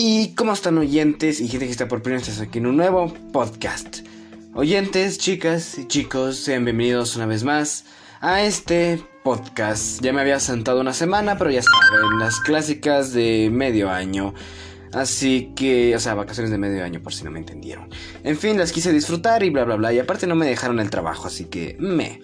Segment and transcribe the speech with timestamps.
[0.00, 3.12] ¿Y cómo están oyentes y gente que está por primera vez aquí en un nuevo
[3.32, 4.06] podcast?
[4.54, 7.84] Oyentes, chicas y chicos, sean bienvenidos una vez más
[8.20, 10.00] a este podcast.
[10.00, 14.34] Ya me había sentado una semana, pero ya saben, las clásicas de medio año.
[14.92, 17.90] Así que, o sea, vacaciones de medio año, por si no me entendieron.
[18.22, 19.92] En fin, las quise disfrutar y bla, bla, bla.
[19.92, 22.20] Y aparte no me dejaron el trabajo, así que me.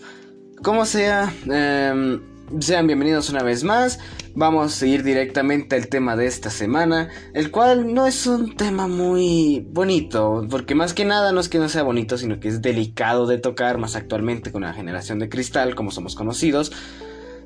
[0.62, 2.20] Como sea, eh,
[2.60, 3.98] sean bienvenidos una vez más.
[4.34, 8.86] Vamos a ir directamente al tema de esta semana, el cual no es un tema
[8.86, 12.62] muy bonito, porque más que nada no es que no sea bonito, sino que es
[12.62, 16.72] delicado de tocar más actualmente con la generación de cristal, como somos conocidos,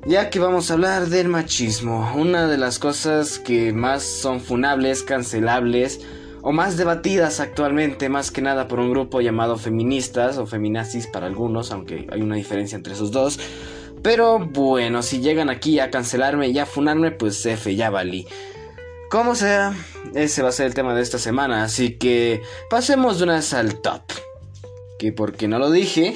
[0.05, 5.03] ya que vamos a hablar del machismo, una de las cosas que más son funables,
[5.03, 6.01] cancelables,
[6.41, 11.27] o más debatidas actualmente, más que nada por un grupo llamado feministas o feminazis para
[11.27, 13.39] algunos, aunque hay una diferencia entre esos dos.
[14.01, 18.27] Pero bueno, si llegan aquí a cancelarme y a funarme, pues F, ya valí.
[19.09, 19.73] Como sea,
[20.13, 23.53] ese va a ser el tema de esta semana, así que pasemos de una vez
[23.53, 24.03] al top.
[24.99, 26.13] Que porque no lo dije,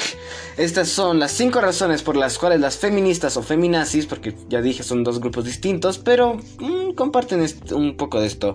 [0.57, 4.83] estas son las 5 razones por las cuales las feministas o feminazis, porque ya dije
[4.83, 8.53] son dos grupos distintos, pero mmm, comparten un poco de esto.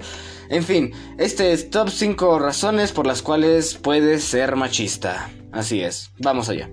[0.51, 5.31] En fin, este es top 5 razones por las cuales puedes ser machista.
[5.51, 6.71] Así es, vamos allá.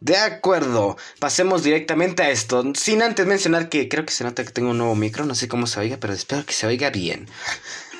[0.00, 4.50] De acuerdo, pasemos directamente a esto, sin antes mencionar que creo que se nota que
[4.50, 7.26] tengo un nuevo micro, no sé cómo se oiga, pero espero que se oiga bien.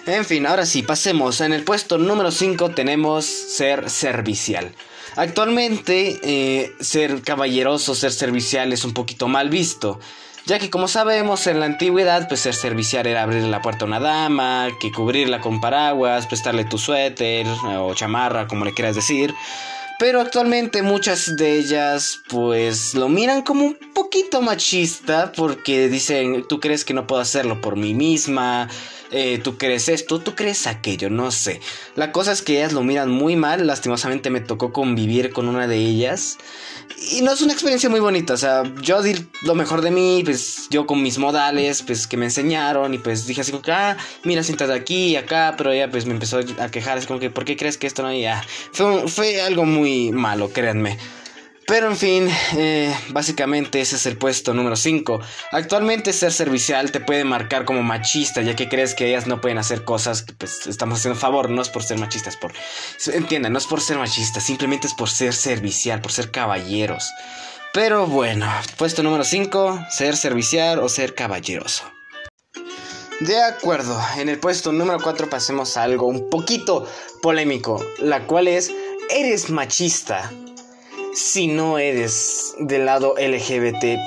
[0.06, 1.40] En fin, ahora sí, pasemos.
[1.40, 4.72] En el puesto número 5 tenemos ser servicial.
[5.16, 9.98] Actualmente, eh, ser caballeroso, ser servicial es un poquito mal visto.
[10.44, 13.88] Ya que como sabemos en la antigüedad, pues ser servicial era abrirle la puerta a
[13.88, 19.34] una dama, que cubrirla con paraguas, prestarle tu suéter o chamarra, como le quieras decir.
[19.98, 26.60] Pero actualmente muchas de ellas pues lo miran como un poquito machista porque dicen, tú
[26.60, 28.68] crees que no puedo hacerlo por mí misma,
[29.10, 31.60] eh, tú crees esto, tú crees aquello, no sé.
[31.94, 35.66] La cosa es que ellas lo miran muy mal, lastimosamente me tocó convivir con una
[35.66, 36.36] de ellas
[37.12, 40.22] y no es una experiencia muy bonita, o sea, yo di lo mejor de mí,
[40.24, 43.72] pues yo con mis modales, pues que me enseñaron y pues dije así como que,
[43.72, 47.20] ah, mira, siéntate aquí y acá, pero ella pues me empezó a quejar, así como
[47.20, 48.12] que, ¿por qué crees que esto no?
[48.12, 48.42] Y ya,
[48.72, 50.98] fue, fue algo muy malo, créanme.
[51.66, 55.20] Pero en fin, eh, básicamente ese es el puesto número 5.
[55.50, 59.58] Actualmente ser servicial te puede marcar como machista, ya que crees que ellas no pueden
[59.58, 62.52] hacer cosas que pues estamos haciendo favor, no es por ser machistas, por...
[63.12, 67.10] Entiendan, no es por ser machistas, simplemente es por ser servicial, por ser caballeros.
[67.72, 71.82] Pero bueno, puesto número 5, ser servicial o ser caballeroso.
[73.20, 76.86] De acuerdo, en el puesto número 4 pasemos a algo un poquito
[77.22, 78.70] polémico, la cual es,
[79.10, 80.32] eres machista
[81.14, 83.98] si no eres del lado LGBT.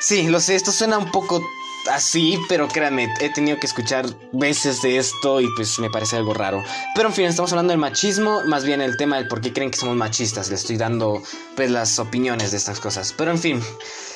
[0.00, 1.42] Sí, lo sé, esto suena un poco
[1.90, 6.34] así, pero créanme, he tenido que escuchar veces de esto y pues me parece algo
[6.34, 6.62] raro.
[6.94, 9.70] Pero en fin, estamos hablando del machismo, más bien el tema del por qué creen
[9.70, 10.48] que somos machistas.
[10.48, 11.22] Le estoy dando
[11.56, 13.14] pues las opiniones de estas cosas.
[13.16, 13.60] Pero en fin,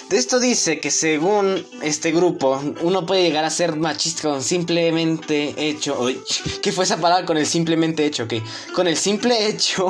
[0.09, 5.55] de esto dice que según este grupo, uno puede llegar a ser machista con simplemente
[5.57, 6.07] hecho.
[6.63, 8.25] ¿Qué fue esa palabra con el simplemente hecho?
[8.25, 8.35] Ok,
[8.75, 9.89] con el simple hecho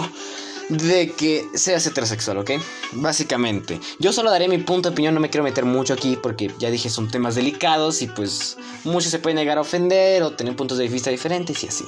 [0.68, 2.52] de que seas heterosexual, ¿ok?
[2.92, 3.80] Básicamente.
[3.98, 6.70] Yo solo daré mi punto de opinión, no me quiero meter mucho aquí porque ya
[6.70, 10.78] dije son temas delicados y pues muchos se pueden llegar a ofender o tener puntos
[10.78, 11.84] de vista diferentes y así.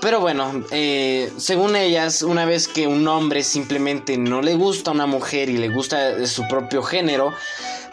[0.00, 4.94] Pero bueno, eh, según ellas, una vez que un hombre simplemente no le gusta a
[4.94, 7.32] una mujer y le gusta su propio género,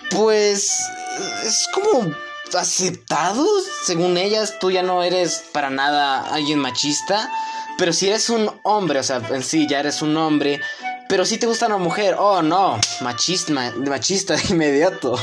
[0.09, 0.71] pues
[1.45, 2.13] es como
[2.53, 3.45] aceptado.
[3.85, 7.31] Según ellas, tú ya no eres para nada alguien machista
[7.77, 10.59] pero si eres un hombre, o sea, en sí ya eres un hombre,
[11.09, 15.17] pero si te gusta una mujer, oh no, machista, machista de inmediato.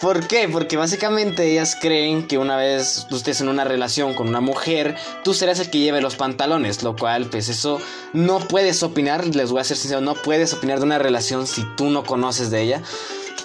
[0.00, 0.46] ¿Por qué?
[0.48, 4.94] Porque básicamente ellas creen que una vez tú estés en una relación con una mujer,
[5.24, 7.80] tú serás el que lleve los pantalones, lo cual pues eso
[8.12, 11.64] no puedes opinar, les voy a ser sincero, no puedes opinar de una relación si
[11.76, 12.82] tú no conoces de ella.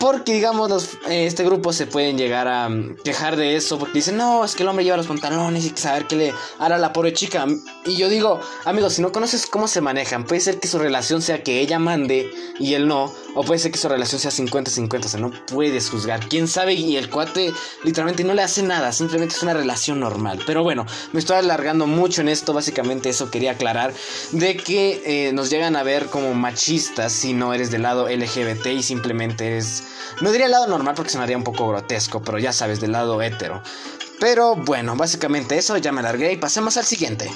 [0.02, 3.78] Porque, digamos, este grupo se pueden llegar a mm, quejar de eso.
[3.78, 6.34] Porque dicen, no, es que el hombre lleva los pantalones y que saber qué le
[6.58, 7.46] hará la pobre chica.
[7.86, 11.22] Y yo digo, amigos, si no conoces cómo se manejan, puede ser que su relación
[11.22, 13.14] sea que ella mande y él no.
[13.36, 15.06] O puede ser que su relación sea 50-50.
[15.06, 16.28] O sea, no puedes juzgar.
[16.28, 16.74] Quién sabe.
[16.74, 18.92] Y el cuate literalmente no le hace nada.
[18.94, 20.40] Simplemente es una relación normal.
[20.48, 22.54] Pero bueno, me estoy alargando mucho en esto.
[22.54, 23.94] Básicamente, eso quería aclarar.
[24.32, 28.66] De que eh, nos llegan a ver como machistas si no eres del lado LGBT
[28.66, 29.84] y simplemente eres
[30.22, 33.22] no diría el lado normal porque sonaría un poco grotesco, pero ya sabes, del lado
[33.22, 33.62] hetero.
[34.20, 37.32] Pero bueno, básicamente eso, ya me largué y pasemos al siguiente.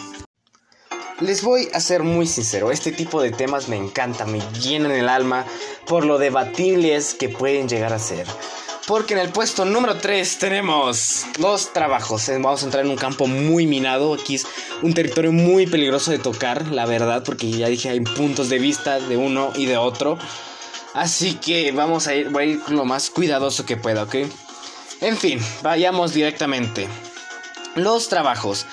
[1.22, 5.08] Les voy a ser muy sincero, este tipo de temas me encanta, me llenan el
[5.08, 5.46] alma
[5.88, 8.28] por lo debatibles que pueden llegar a ser.
[8.88, 12.30] Porque en el puesto número 3 tenemos los trabajos.
[12.30, 14.14] Eh, vamos a entrar en un campo muy minado.
[14.14, 14.46] Aquí es
[14.84, 19.00] un territorio muy peligroso de tocar, la verdad, porque ya dije, hay puntos de vista
[19.00, 20.20] de uno y de otro.
[20.96, 24.16] Así que vamos a ir, voy a ir lo más cuidadoso que pueda, ¿ok?
[25.02, 26.88] En fin, vayamos directamente.
[27.76, 28.66] Los trabajos.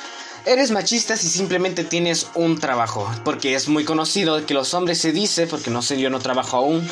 [0.46, 5.10] Eres machista si simplemente tienes un trabajo, porque es muy conocido que los hombres se
[5.10, 6.88] dice, porque no sé, yo no trabajo aún,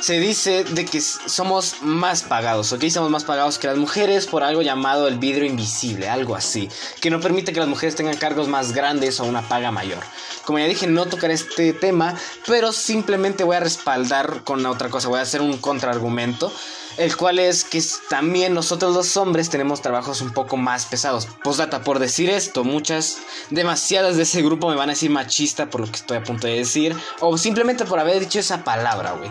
[0.00, 2.88] se dice de que somos más pagados, ¿ok?
[2.88, 6.68] Somos más pagados que las mujeres por algo llamado el vidrio invisible, algo así,
[7.00, 10.02] que no permite que las mujeres tengan cargos más grandes o una paga mayor.
[10.44, 12.14] Como ya dije, no tocaré este tema,
[12.46, 16.52] pero simplemente voy a respaldar con otra cosa, voy a hacer un contraargumento
[16.96, 21.26] el cual es que también nosotros los hombres tenemos trabajos un poco más pesados.
[21.42, 23.18] Postdata, por decir esto, muchas,
[23.50, 26.46] demasiadas de ese grupo me van a decir machista por lo que estoy a punto
[26.46, 29.30] de decir, o simplemente por haber dicho esa palabra, güey.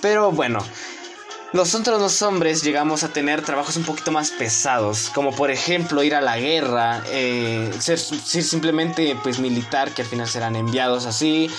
[0.00, 0.64] Pero bueno,
[1.52, 6.14] nosotros los hombres llegamos a tener trabajos un poquito más pesados, como por ejemplo ir
[6.14, 11.50] a la guerra, eh, ser, simplemente pues militar, que al final serán enviados así,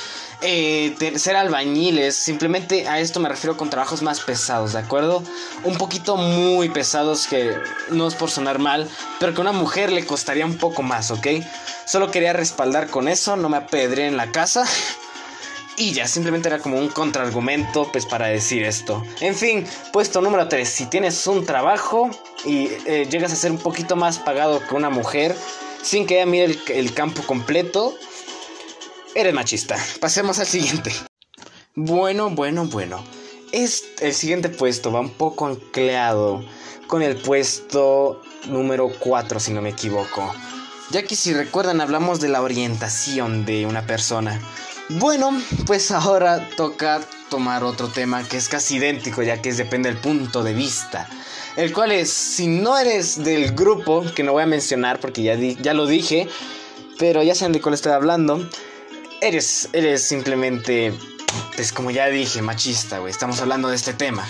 [0.41, 5.23] eh, ser albañiles, simplemente a esto me refiero con trabajos más pesados, ¿de acuerdo?
[5.63, 7.55] Un poquito muy pesados que
[7.89, 8.89] no es por sonar mal,
[9.19, 11.27] pero que a una mujer le costaría un poco más, ¿ok?
[11.85, 14.65] Solo quería respaldar con eso, no me apedré en la casa.
[15.81, 19.04] Y ya, simplemente era como un contraargumento pues para decir esto.
[19.19, 20.69] En fin, puesto número 3.
[20.69, 22.12] Si tienes un trabajo
[22.45, 25.36] y eh, llegas a ser un poquito más pagado que una mujer,
[25.81, 27.95] sin que ella mire el, campo completo,
[29.16, 29.75] Eres machista.
[30.00, 30.94] Pasemos al siguiente.
[31.74, 33.04] Bueno, bueno, bueno.
[33.51, 36.45] Es el siguiente puesto va un poco ancleado
[36.86, 40.31] con el puesto número 4, si no me equivoco.
[40.92, 44.39] Ya que si recuerdan hablamos de la orientación de una persona.
[44.99, 49.89] Bueno, pues ahora toca tomar otro tema que es casi idéntico, ya que es, depende
[49.89, 51.07] del punto de vista.
[51.55, 55.35] El cual es, si no eres del grupo, que no voy a mencionar porque ya,
[55.35, 56.27] ya lo dije,
[56.97, 58.47] pero ya saben de cuál estoy hablando
[59.21, 60.94] eres, eres simplemente,
[61.55, 63.11] pues como ya dije, machista, güey.
[63.11, 64.27] Estamos hablando de este tema.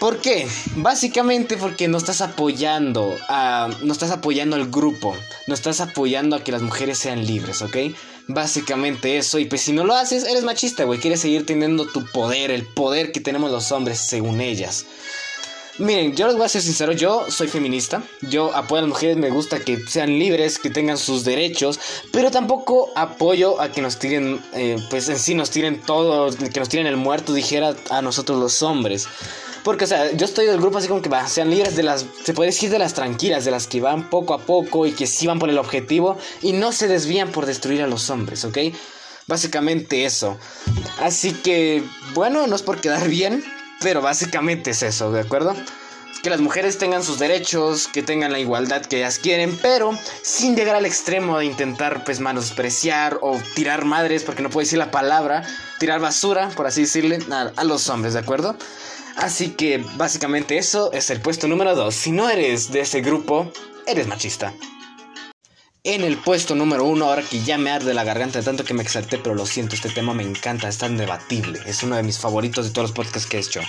[0.00, 0.48] ¿Por qué?
[0.76, 3.68] Básicamente porque no estás apoyando a.
[3.82, 5.16] No estás apoyando al grupo.
[5.46, 7.76] No estás apoyando a que las mujeres sean libres, ¿ok?
[8.28, 9.38] Básicamente eso.
[9.38, 11.00] Y pues si no lo haces, eres machista, güey.
[11.00, 14.86] Quieres seguir teniendo tu poder, el poder que tenemos los hombres según ellas.
[15.78, 19.16] Miren, yo les voy a ser sincero, yo soy feminista, yo apoyo a las mujeres,
[19.16, 21.80] me gusta que sean libres, que tengan sus derechos,
[22.12, 26.60] pero tampoco apoyo a que nos tiren, eh, pues en sí nos tiren todo, que
[26.60, 29.08] nos tiren el muerto, dijera a nosotros los hombres.
[29.64, 32.04] Porque, o sea, yo estoy del grupo así como que va, sean libres de las,
[32.24, 35.06] se puede decir de las tranquilas, de las que van poco a poco y que
[35.06, 38.58] sí van por el objetivo y no se desvían por destruir a los hombres, ¿ok?
[39.26, 40.36] Básicamente eso.
[41.00, 43.44] Así que, bueno, no es por quedar bien,
[43.80, 45.54] pero básicamente es eso, ¿de acuerdo?
[46.22, 50.54] Que las mujeres tengan sus derechos, que tengan la igualdad que ellas quieren, pero sin
[50.54, 54.92] llegar al extremo de intentar pues menospreciar o tirar madres, porque no puedo decir la
[54.92, 55.44] palabra,
[55.78, 57.18] tirar basura, por así decirle,
[57.56, 58.56] a, los hombres, ¿de acuerdo?
[59.16, 61.94] Así que básicamente eso es el puesto número 2.
[61.94, 63.52] Si no eres de ese grupo,
[63.86, 64.54] eres machista.
[65.84, 68.82] En el puesto número uno, ahora que ya me arde la garganta tanto que me
[68.82, 72.18] exalté, pero lo siento, este tema me encanta, es tan debatible, es uno de mis
[72.18, 73.60] favoritos de todos los podcasts que he hecho.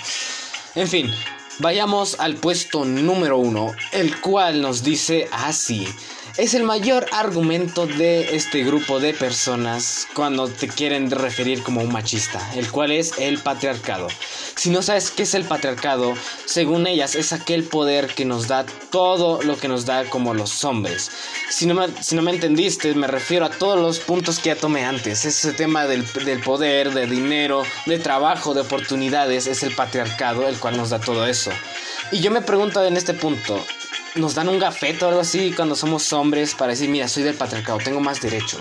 [0.76, 1.12] En fin,
[1.58, 5.88] vayamos al puesto número uno, el cual nos dice así
[6.36, 11.92] es el mayor argumento de este grupo de personas cuando te quieren referir como un
[11.92, 14.08] machista, el cual es el patriarcado.
[14.56, 16.14] Si no sabes qué es el patriarcado,
[16.44, 20.64] según ellas es aquel poder que nos da todo lo que nos da como los
[20.64, 21.10] hombres.
[21.50, 24.56] Si no me, si no me entendiste, me refiero a todos los puntos que ya
[24.56, 25.24] tomé antes.
[25.24, 30.58] Ese tema del, del poder, de dinero, de trabajo, de oportunidades, es el patriarcado el
[30.58, 31.52] cual nos da todo eso.
[32.10, 33.64] Y yo me pregunto en este punto,
[34.16, 37.34] nos dan un gafeto o algo así cuando somos hombres para decir, mira, soy del
[37.34, 38.60] patriarcado, tengo más derechos,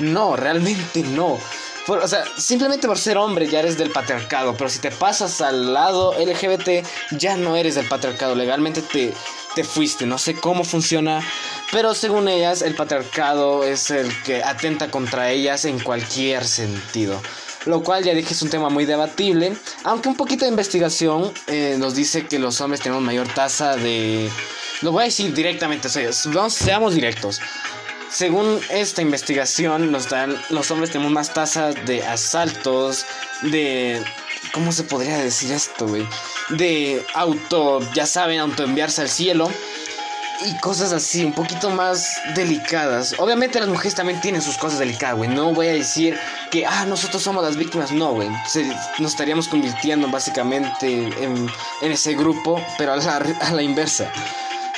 [0.00, 1.38] No, realmente no.
[1.88, 5.72] o sea, simplemente por ser hombre ya eres del patriarcado, pero si te pasas al
[5.74, 9.12] lado LGBT ya no eres del patriarcado, legalmente te,
[9.54, 11.22] te fuiste, no sé cómo funciona,
[11.72, 17.20] pero según ellas el patriarcado es el que atenta contra ellas en cualquier sentido.
[17.66, 21.74] Lo cual ya dije es un tema muy debatible, aunque un poquito de investigación eh,
[21.78, 24.30] nos dice que los hombres tenemos mayor tasa de
[24.82, 27.40] lo voy a decir directamente, seamos directos.
[28.10, 33.04] Según esta investigación, dan, los hombres tenemos más tasas de asaltos,
[33.42, 34.02] de...
[34.52, 36.06] ¿Cómo se podría decir esto, güey?
[36.50, 39.50] De auto, ya saben, autoenviarse al cielo.
[40.44, 43.14] y cosas así, un poquito más delicadas.
[43.18, 45.30] Obviamente las mujeres también tienen sus cosas delicadas, güey.
[45.30, 46.18] No voy a decir
[46.50, 47.92] que, ah, nosotros somos las víctimas.
[47.92, 48.28] No, güey.
[48.98, 50.86] Nos estaríamos convirtiendo básicamente
[51.22, 51.48] en,
[51.82, 54.10] en ese grupo, pero a la, a la inversa.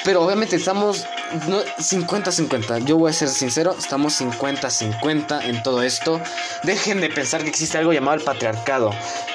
[0.04, 2.84] Pero obviamente estamos 50-50.
[2.84, 6.20] Yo voy a ser sincero, estamos 50-50 en todo esto.
[6.62, 8.90] Dejen de pensar que existe algo llamado el patriarcado.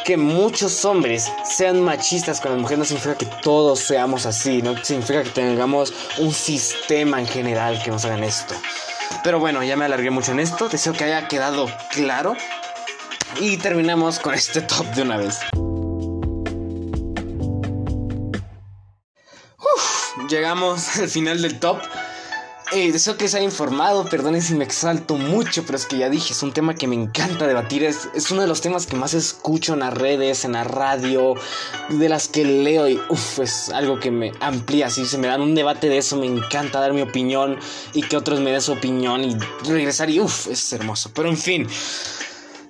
[0.05, 4.61] Que muchos hombres sean machistas con las mujeres no significa que todos seamos así.
[4.61, 8.55] No significa que tengamos un sistema en general que nos hagan esto.
[9.23, 10.69] Pero bueno, ya me alargué mucho en esto.
[10.69, 12.35] Deseo que haya quedado claro.
[13.39, 15.39] Y terminamos con este top de una vez.
[20.29, 21.79] Llegamos al final del top.
[22.71, 26.09] Eh, deseo que se haya informado, perdonen si me exalto mucho, pero es que ya
[26.09, 28.95] dije, es un tema que me encanta debatir, es, es uno de los temas que
[28.95, 31.35] más escucho en las redes, en la radio,
[31.89, 35.41] de las que leo y uff, es algo que me amplía, si se me dan
[35.41, 37.59] un debate de eso, me encanta dar mi opinión
[37.93, 39.37] y que otros me den su opinión y
[39.67, 41.67] regresar y uff, es hermoso, pero en fin.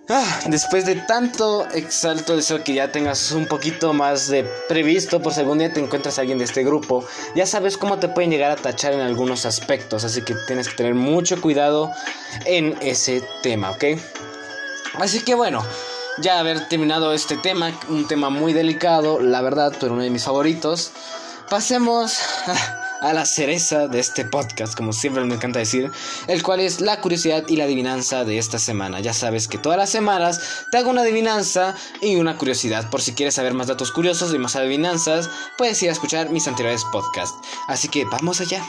[0.09, 5.33] Ah, después de tanto exalto, deseo que ya tengas un poquito más de previsto por
[5.33, 7.05] si algún día te encuentras a alguien de este grupo.
[7.35, 10.75] Ya sabes cómo te pueden llegar a tachar en algunos aspectos, así que tienes que
[10.75, 11.89] tener mucho cuidado
[12.45, 13.85] en ese tema, ¿ok?
[14.95, 15.63] Así que bueno,
[16.17, 20.25] ya haber terminado este tema, un tema muy delicado, la verdad, pero uno de mis
[20.25, 20.91] favoritos,
[21.49, 22.17] pasemos
[23.03, 25.91] a la cereza de este podcast, como siempre me encanta decir,
[26.27, 29.01] el cual es la curiosidad y la adivinanza de esta semana.
[29.01, 32.89] Ya sabes que todas las semanas te hago una adivinanza y una curiosidad.
[32.89, 36.47] Por si quieres saber más datos curiosos y más adivinanzas, puedes ir a escuchar mis
[36.47, 37.35] anteriores podcasts.
[37.67, 38.63] Así que vamos allá.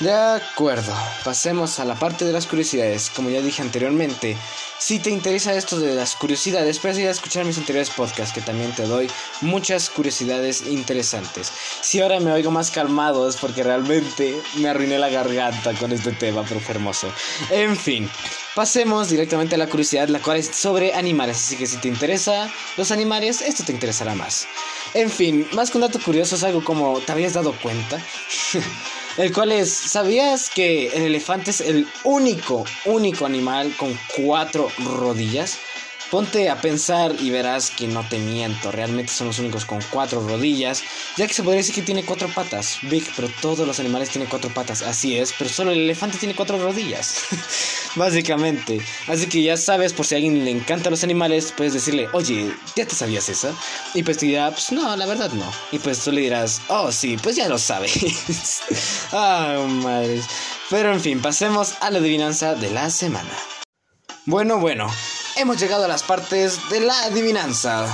[0.00, 3.10] De acuerdo, pasemos a la parte de las curiosidades.
[3.10, 4.34] Como ya dije anteriormente,
[4.78, 8.40] si te interesa esto de las curiosidades, puedes ir a escuchar mis anteriores podcasts, que
[8.40, 9.10] también te doy
[9.42, 11.52] muchas curiosidades interesantes.
[11.82, 16.12] Si ahora me oigo más calmado es porque realmente me arruiné la garganta con este
[16.12, 17.12] tema, pero fue hermoso.
[17.50, 18.08] En fin,
[18.54, 21.36] pasemos directamente a la curiosidad, la cual es sobre animales.
[21.36, 24.46] Así que si te interesa los animales, esto te interesará más.
[24.94, 28.02] En fin, más que un dato curioso es algo como, ¿te habías dado cuenta?
[29.16, 35.58] el cual es, ¿sabías que el elefante es el único, único animal con cuatro rodillas?
[36.10, 40.26] Ponte a pensar y verás que no te miento, realmente son los únicos con cuatro
[40.26, 40.82] rodillas,
[41.16, 42.78] ya que se podría decir que tiene cuatro patas.
[42.82, 46.34] Big, pero todos los animales tienen cuatro patas, así es, pero solo el elefante tiene
[46.34, 47.26] cuatro rodillas,
[47.94, 48.80] básicamente.
[49.06, 52.52] Así que ya sabes, por si a alguien le encantan los animales, puedes decirle, oye,
[52.74, 53.54] ¿ya te sabías eso?
[53.94, 55.48] Y pues te dirá, pues no, la verdad no.
[55.70, 58.62] Y pues tú le dirás, oh sí, pues ya lo sabes.
[59.12, 60.24] ah, madres.
[60.70, 63.30] Pero en fin, pasemos a la adivinanza de la semana.
[64.26, 64.88] Bueno, bueno,
[65.40, 67.86] hemos llegado a las partes de la adivinanza.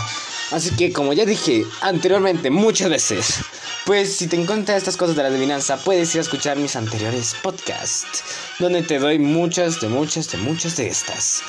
[0.50, 3.36] Así que como ya dije anteriormente muchas veces,
[3.84, 7.36] pues si te encuentras estas cosas de la adivinanza, puedes ir a escuchar mis anteriores
[7.42, 8.24] podcasts,
[8.58, 11.42] donde te doy muchas de muchas de muchas de estas.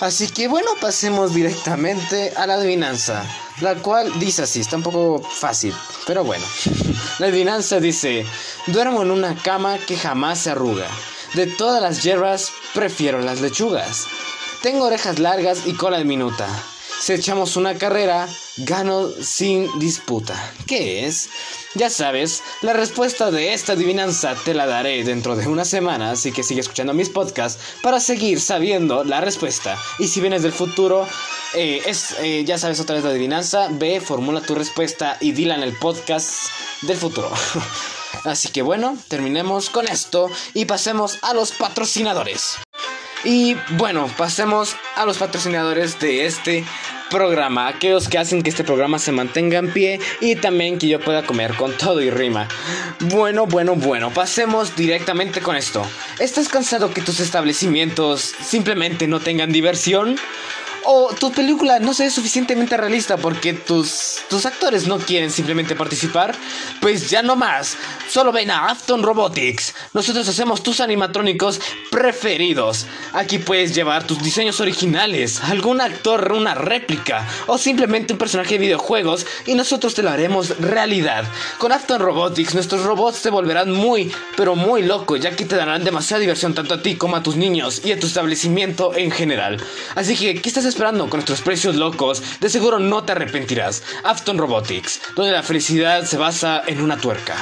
[0.00, 3.24] Así que bueno, pasemos directamente a la adivinanza,
[3.60, 5.74] la cual dice así, está un poco fácil,
[6.06, 6.44] pero bueno.
[7.18, 8.26] La adivinanza dice,
[8.66, 10.88] duermo en una cama que jamás se arruga.
[11.34, 14.06] De todas las hierbas, prefiero las lechugas.
[14.62, 16.46] Tengo orejas largas y cola diminuta.
[17.00, 18.28] Si echamos una carrera,
[18.58, 20.52] gano sin disputa.
[20.68, 21.30] ¿Qué es?
[21.74, 26.30] Ya sabes, la respuesta de esta adivinanza te la daré dentro de una semana, así
[26.30, 29.76] que sigue escuchando mis podcasts para seguir sabiendo la respuesta.
[29.98, 31.08] Y si vienes del futuro,
[31.54, 35.56] eh, es, eh, ya sabes otra vez la adivinanza, ve, formula tu respuesta y dila
[35.56, 36.50] en el podcast
[36.82, 37.32] del futuro.
[38.24, 42.58] así que bueno, terminemos con esto y pasemos a los patrocinadores.
[43.24, 46.64] Y bueno, pasemos a los patrocinadores de este
[47.12, 50.98] programa, aquellos que hacen que este programa se mantenga en pie y también que yo
[50.98, 52.48] pueda comer con todo y rima.
[53.00, 55.86] Bueno, bueno, bueno, pasemos directamente con esto.
[56.18, 60.16] ¿Estás cansado que tus establecimientos simplemente no tengan diversión?
[60.84, 66.34] O tu película no sea suficientemente realista porque tus, tus actores no quieren simplemente participar,
[66.80, 67.76] pues ya no más.
[68.08, 69.74] Solo ven a Afton Robotics.
[69.94, 71.60] Nosotros hacemos tus animatrónicos
[71.90, 72.86] preferidos.
[73.12, 78.58] Aquí puedes llevar tus diseños originales, algún actor, una réplica o simplemente un personaje de
[78.58, 81.24] videojuegos y nosotros te lo haremos realidad.
[81.58, 85.84] Con Afton Robotics nuestros robots te volverán muy, pero muy loco ya que te darán
[85.84, 89.62] demasiada diversión tanto a ti como a tus niños y a tu establecimiento en general.
[89.94, 93.82] Así que, ¿qué estás esperando con nuestros precios locos, de seguro no te arrepentirás.
[94.04, 97.36] Afton Robotics, donde la felicidad se basa en una tuerca.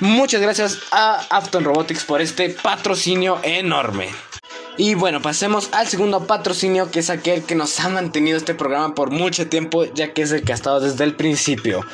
[0.00, 4.10] Muchas gracias a Afton Robotics por este patrocinio enorme.
[4.76, 8.94] Y bueno, pasemos al segundo patrocinio, que es aquel que nos ha mantenido este programa
[8.94, 11.84] por mucho tiempo, ya que es el que ha estado desde el principio.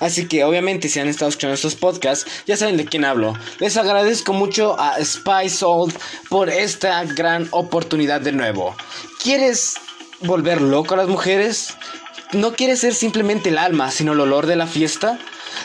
[0.00, 3.34] Así que obviamente si han estado escuchando estos podcasts, ya saben de quién hablo.
[3.58, 5.96] Les agradezco mucho a Spice Old
[6.28, 8.76] por esta gran oportunidad de nuevo.
[9.22, 9.74] ¿Quieres
[10.20, 11.74] volver loco a las mujeres?
[12.32, 15.18] ¿No quieres ser simplemente el alma, sino el olor de la fiesta?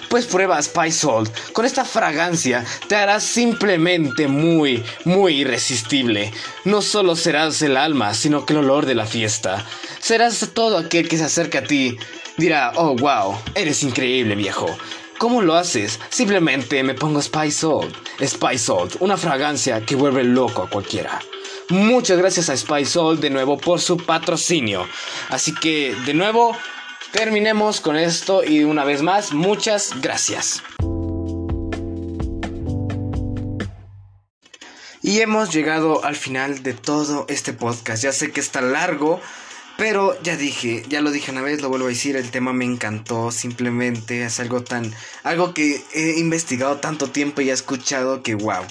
[0.09, 1.31] Pues prueba Spice Salt.
[1.53, 6.31] Con esta fragancia te harás simplemente muy, muy irresistible.
[6.65, 9.65] No solo serás el alma, sino que el olor de la fiesta.
[9.99, 11.97] Serás todo aquel que se acerque a ti.
[12.37, 14.67] Dirá, oh wow, eres increíble viejo.
[15.17, 15.99] ¿Cómo lo haces?
[16.09, 17.95] Simplemente me pongo Spice Salt.
[18.25, 21.19] Spice Salt, una fragancia que vuelve loco a cualquiera.
[21.71, 24.85] Muchas gracias a Salt de nuevo por su patrocinio.
[25.29, 26.57] Así que, de nuevo,
[27.13, 30.61] terminemos con esto y una vez más, muchas gracias.
[35.01, 38.03] Y hemos llegado al final de todo este podcast.
[38.03, 39.21] Ya sé que está largo,
[39.77, 42.65] pero ya dije, ya lo dije una vez, lo vuelvo a decir, el tema me
[42.65, 48.35] encantó, simplemente es algo tan, algo que he investigado tanto tiempo y he escuchado que
[48.35, 48.65] wow.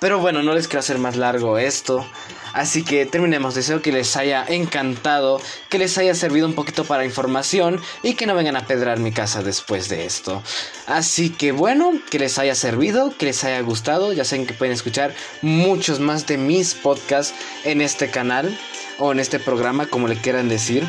[0.00, 2.06] Pero bueno, no les quiero hacer más largo esto.
[2.52, 3.54] Así que terminemos.
[3.54, 8.26] Deseo que les haya encantado, que les haya servido un poquito para información y que
[8.26, 10.42] no vengan a pedrar mi casa después de esto.
[10.86, 14.12] Así que bueno, que les haya servido, que les haya gustado.
[14.12, 18.58] Ya saben que pueden escuchar muchos más de mis podcasts en este canal
[18.98, 20.84] o en este programa, como le quieran decir.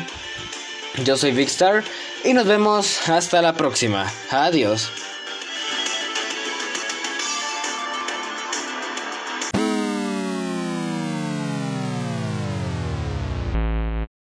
[1.04, 1.84] Yo soy Vicstar
[2.24, 4.10] y nos vemos hasta la próxima.
[4.30, 5.11] Adiós.